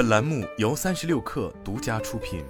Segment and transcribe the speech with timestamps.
[0.00, 2.42] 本栏目由三十六氪独家出品。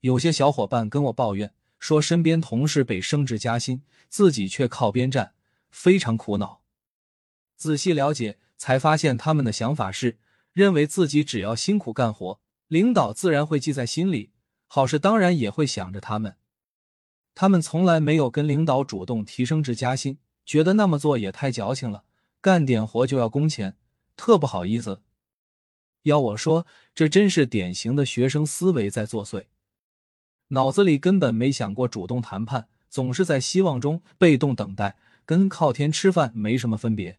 [0.00, 5.32] 有些小伙伴跟我抱怨说，身边同事被升职加薪，自己却靠边站，
[5.70, 6.60] 非常苦恼。
[7.56, 10.18] 仔细了解，才发现他们的想法是
[10.52, 12.38] 认为自己只要辛苦干活，
[12.68, 14.32] 领导自然会记在心里，
[14.66, 16.36] 好事当然也会想着他们。
[17.34, 22.02] 他们从来没有跟领导主动提升职加薪，觉得那么做也太矫情了。
[22.46, 23.76] 干点活就要工钱，
[24.14, 25.02] 特不好意思。
[26.02, 29.46] 要我说，这真是典型的学生思维在作祟，
[30.50, 37.18] 脑子里根本没想过主动谈判，总是在希望中被动等待，跟靠天吃饭没什么分别。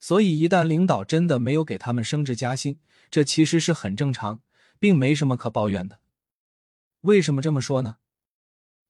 [0.00, 4.40] 所以，一旦领导真的没有给他们升职加薪，这其实是很正常，
[4.80, 6.00] 并没什么可抱怨的。
[7.02, 7.98] 为什么这么说呢？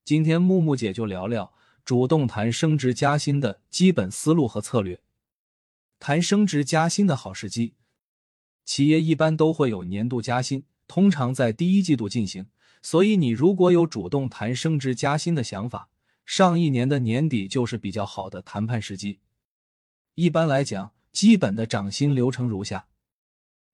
[0.07, 1.53] 今天木木姐就聊聊
[1.85, 5.03] 主动谈升职加薪的基本思路和策略。
[6.07, 7.73] 谈升职加薪的好时机，
[8.67, 12.45] 企业一般都会有年度加薪，通常在第一季度进行。
[12.83, 15.89] 所以，你如果有主动谈升职加薪的想法，
[16.27, 19.21] 上一年的年底就是比较好的谈判时机。
[20.15, 22.87] 一般来讲，基本的涨薪流程如下：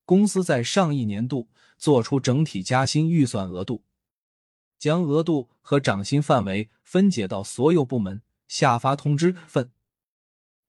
[0.05, 3.83] 公司在上一年度做出整体加薪预算额度，
[4.79, 9.73] 将额度和涨薪范围分解到所有部门，下发通知分。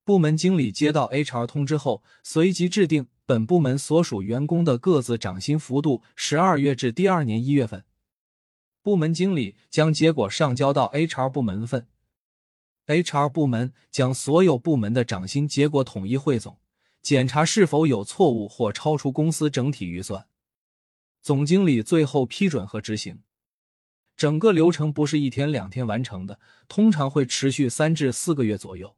[0.04, 6.02] 部门经理接到 HR 通知后，随即制定本部门所属员工的各自涨薪幅度。
[6.16, 7.86] 十二月至第二年一月份，
[8.82, 11.88] 部门经理将结果上交到 HR 部门份
[12.88, 16.58] ，HR 部门将所有部门的涨薪结果统一汇总，
[17.04, 20.26] 检查是否有错误或超出公司整体预算，
[21.22, 23.20] 总经理最后批准和执行。
[24.18, 28.96] 整个流程不是一天两天完成的，通常会持续三至四个月左右。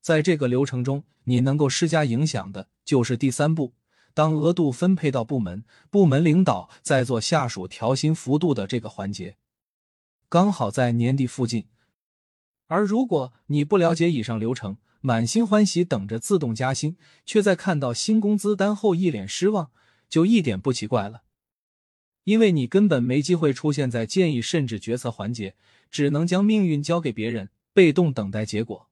[0.00, 3.74] 在这个流程中，你能够施加影响的就是第三步，
[4.14, 9.36] 当额度分配到部门，部门领导在做下属调薪幅度的这个环节，
[10.28, 11.66] 刚好在年底附近。
[12.66, 19.70] 而如果你不了解以上流程，满心欢喜等着自动加薪，却在看到新工资单后一脸失望，
[20.08, 21.22] 就一点不奇怪了，
[22.24, 25.56] 因为你根本没机会出现在建议甚至决策环节，
[25.90, 28.89] 只能将命运交给别人，被动等待结果。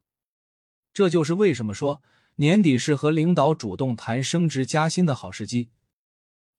[0.92, 2.02] 这就是为什么说
[2.36, 5.70] 年底是和领导主动谈升职加薪的好时机，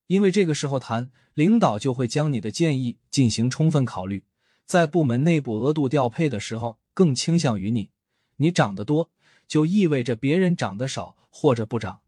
[0.08, 4.24] 因为这个时候谈，领导就会将你的建议进行充分考虑，
[4.66, 7.92] 在部门内部额度调配的时候更倾向于你。
[8.38, 9.10] 你涨得多，
[9.48, 12.02] 就意味着别人涨得少或者不涨，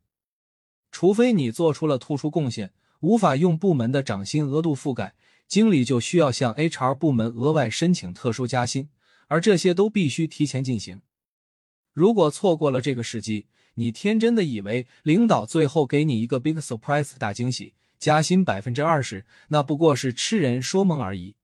[0.92, 5.16] 除非你做出了突出贡献，无法用部门的涨薪额度覆盖，
[5.48, 8.90] 经理就需要向 HR 部门额外申请特殊加薪，
[9.28, 11.02] 而这些都必须提前进行。
[11.94, 21.36] 如果错过了这个时机，你天真的以为领导最后给你一个 big surprise 大惊喜，加薪百分之二十，那不过是痴人说梦而已。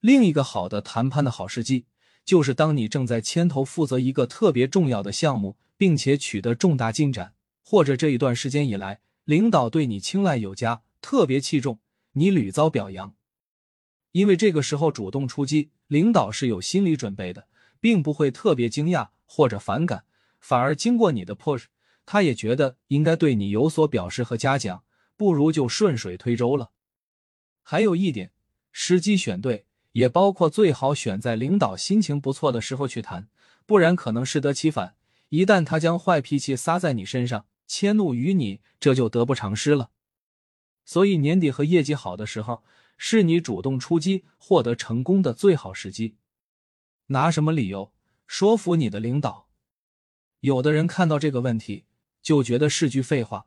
[0.00, 1.86] 另一个好的谈判的好时机，
[2.24, 11.78] 就是当你正在牵头负责一个特别重要的项目，并且取得重大进展，或者这一段时间以来，领导对你青睐有加，特别器重，
[12.14, 13.14] 你屡遭表扬。
[14.10, 17.46] 因为这个时候主动出击，领导是有心理准备的，
[17.80, 19.10] 并不会特别惊讶。
[19.34, 20.04] 或者反感，
[20.40, 21.64] 反而经过你的 push，
[22.04, 24.84] 他也觉得应该对你有所表示和嘉奖，
[25.16, 26.72] 不如就顺水推舟了。
[27.62, 28.32] 还有一点，
[28.72, 33.30] 时机选对，也包括最好选在领导心情不错的时候去谈，
[33.64, 34.96] 不然可能适得其反。
[35.30, 39.88] 一旦他将坏脾气撒在你身上，迁怒于你，这就得不偿失了。
[40.84, 42.62] 所以年底和业绩好的时候，
[42.98, 46.16] 是你主动出击获得成功的最好时机。
[47.06, 47.94] 拿什么理由？
[48.32, 49.50] 说服你的领导，
[50.40, 51.84] 有的人看到这个问题
[52.22, 53.46] 就觉得是句废话。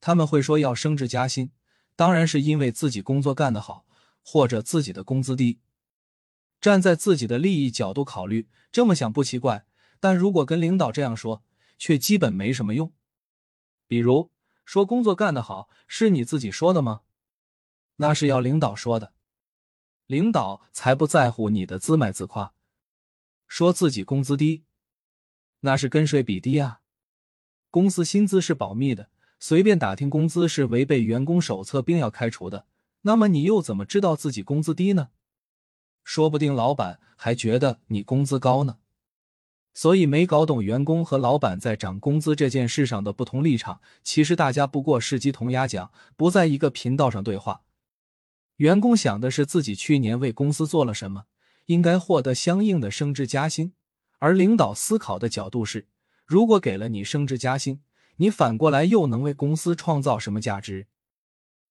[0.00, 1.52] 他们会说要升职加薪，
[1.94, 3.86] 当然是因为自己工作干得好，
[4.24, 5.60] 或者自己的工资低。
[6.60, 9.64] 站在自己的利益角度考虑，这么想不奇怪。
[10.00, 11.44] 但如果跟领导这样说，
[11.78, 12.92] 却基本没什么用。
[13.86, 14.32] 比如
[14.64, 17.02] 说工作干得好，是你自己说的吗？
[17.98, 19.12] 那是要领导说的，
[20.06, 22.52] 领导才不在乎你的自卖自夸。
[23.46, 24.64] 说自己工资低，
[25.60, 26.80] 那是跟谁比低啊？
[27.70, 32.66] 公司薪资是保密的，随便打听工资是违背员工手册并要开除的。
[33.02, 35.10] 那么你又怎么知道自己工资低呢？
[36.02, 38.78] 说不定老板还觉得你工资高呢。
[39.74, 43.80] 所以没搞懂员工和老板在涨工资这件事上的不同立场。
[44.02, 47.62] 其实大家不过是鸡同鸭讲，不在一个频道上对话。
[48.56, 51.26] 员工想的是自己去年为公司做了什么。
[51.66, 53.72] 应该获得相应的升职加薪，
[54.18, 55.86] 而领导思考的角度是：
[56.24, 57.82] 如果给了你升职加薪，
[58.16, 60.86] 你反过来又能为公司创造什么价值？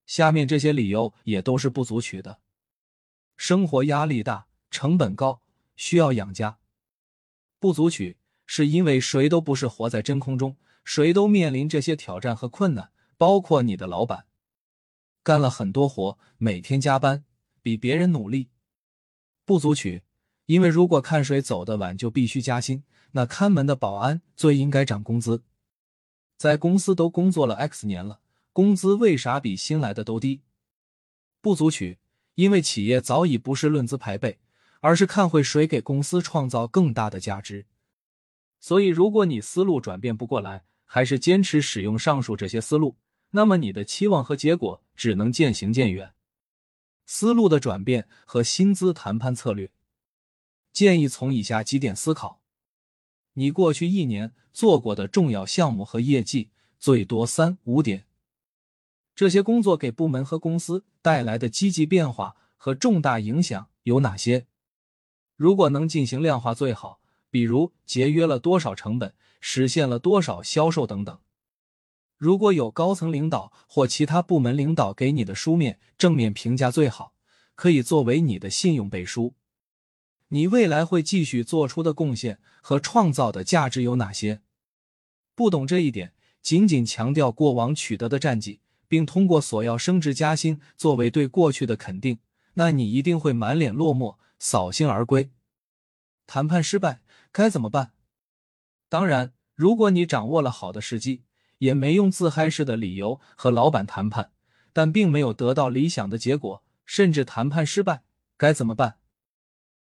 [0.06, 2.40] 下面这些理由也都是不足取的：
[3.36, 5.42] 生活压力大，成本高，
[5.76, 6.60] 需要养家。
[7.60, 14.26] 不足取是因为谁都不是活在真空中，谁都面临这些挑战和困难，包括你的老板，
[15.24, 17.24] 干了很多活，每天加班，
[17.64, 18.50] 比别人努力。
[19.46, 20.04] 不足取，
[20.48, 25.44] 因为如果看谁走得晚就必须加薪，那看门的保安最应该涨工资。
[26.38, 28.20] 在公司都工作了 X 年了，
[28.52, 30.42] 工资为啥比新来的都低？
[31.40, 32.00] 不足取，
[32.34, 34.40] 因为企业早已不是论资排辈。
[34.82, 37.66] 而是看会谁给公司创造更大的价值。
[38.60, 42.96] 所以，如果你思路转变不过来，还是坚持使用上述这些思路，
[43.32, 46.14] 那么你的期望和结果只能渐行渐远。
[47.06, 49.72] 思路的转变和薪资谈判策略，
[50.74, 52.42] 建议从以下几点思考：
[53.34, 56.50] 你过去一年做过的重要项目和业绩，
[56.80, 58.06] 最多三五点。
[59.16, 64.48] 这些工作给部门和公司带来的积极变化和重大影响有哪些？
[65.36, 67.00] 如果能进行量化最好，
[67.30, 71.20] 比如节约了多少成本，实现了多少销售等等。
[72.18, 77.14] 如果有高层领导或其他部门领导给你的书面正面评价最好，
[77.56, 79.36] 可以作为你的信用背书。
[80.30, 84.42] 你未来会继续做出的贡献和创造的价值有哪些？
[85.36, 92.20] 不懂这一点，仅仅强调过往取得的战绩，并通过索要升职加薪作为对过去的肯定，
[92.54, 94.16] 那你一定会满脸落寞。
[94.40, 95.32] 扫兴而归，
[96.26, 97.02] 谈判失败
[97.32, 97.94] 该怎么办？
[98.90, 101.25] 当然，如果你掌握了好的时机，
[101.60, 104.32] 也没用自嗨式的理由和老板谈判，
[104.74, 108.04] 但并没有得到理想的结果，甚至谈判失败，
[108.38, 109.00] 该怎么办？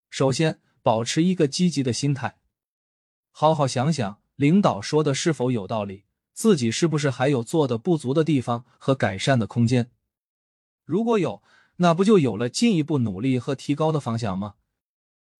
[0.09, 2.39] 首先，保持一个积极的心态，
[3.31, 9.91] 好好想想领导说的是否有道理，自己是不是还有做的不足的地方和改善的空间？
[10.85, 11.41] 如果有。
[11.77, 14.53] 那不就有了进一步努力和提高的方向吗？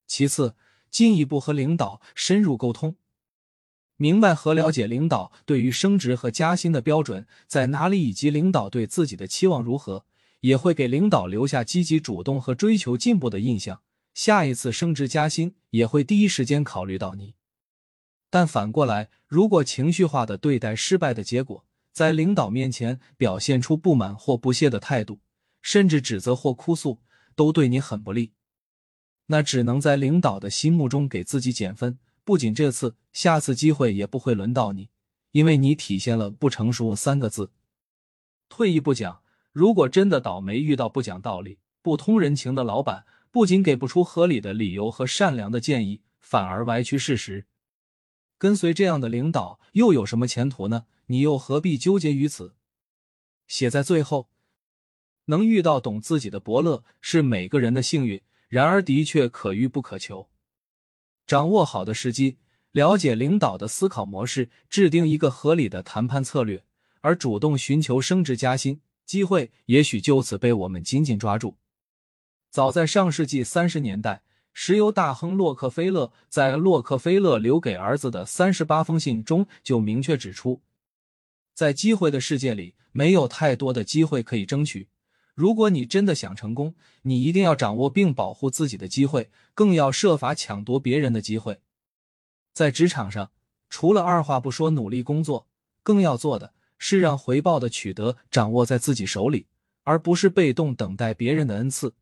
[0.08, 0.56] 其次，
[0.90, 2.96] 进一步和领导深入沟通，
[4.04, 10.04] 明白和了解领导对于升职和加薪的标准在哪里，以及领导对自己的期望如何，
[10.42, 13.80] 也会给领导留下积极主动和追求进步的印象。
[14.14, 17.36] 下一次升职加薪也会第一时间考虑到你。
[18.30, 25.22] 但反过来，如果情绪化的对待失败的结果，在领导面前表现出不满或不屑的态度。
[25.62, 27.00] 甚至指责或哭诉
[27.38, 28.34] 都对你很不利，
[29.28, 32.00] 那只能在领导的心目中给自己减分。
[32.24, 34.90] 不仅这次，下次机会也不会轮到你，
[35.32, 37.52] 因为你体现了不成熟三个字。
[38.50, 39.22] 退一步讲，
[39.52, 47.46] 如果真的倒霉遇到不讲道理、不通人情的老板，不仅给不出合理的理由和善良的建议，反而歪曲事实，
[48.38, 50.86] 跟随这样的领导又有什么前途呢？
[51.08, 52.56] 你又何必纠结于此？
[53.48, 54.30] 写在最后。
[55.26, 60.30] 能遇到懂自己的伯乐是每个人的幸运，然而的确可遇不可求。
[61.26, 62.38] 掌握好的时机，
[62.72, 66.64] 了解领导的思考模式，制定一个合理的谈判策略，
[67.02, 71.58] 而主动寻求升职加薪，机会也许就此被我们紧紧抓住。
[72.50, 80.62] 早在上世纪三十年代，石油大亨洛克菲勒在洛克菲勒留给儿子的三十八封信中就明确指出，
[81.54, 84.90] 在机会的世界里，没有太多的机会可以争取。
[85.34, 91.60] 如果你真的想成功，你一定要掌握并保护自己的机会，更要设法抢夺别人的机会。
[92.54, 93.32] 在职场上，
[93.70, 95.48] 除了二话不说努力工作，
[95.82, 99.48] 更要做的是让回报的取得掌握在自己手里，
[99.84, 101.94] 而不是被动等待别人的恩赐。